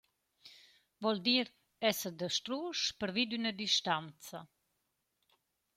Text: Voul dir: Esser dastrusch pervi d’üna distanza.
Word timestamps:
Voul 1.05 1.19
dir: 1.27 1.47
Esser 1.91 2.13
dastrusch 2.23 2.85
pervi 3.03 3.23
d’üna 3.29 3.51
distanza. 3.63 4.39